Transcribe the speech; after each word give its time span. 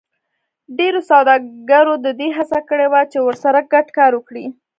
ډېرو 0.77 1.01
سوداګرو 1.11 1.93
د 2.05 2.07
دې 2.19 2.29
هڅه 2.37 2.59
کړې 2.69 2.87
وه 2.91 3.01
چې 3.11 3.19
ورسره 3.27 3.59
ګډ 3.73 3.87
کار 3.97 4.11
وکړي 4.15 4.45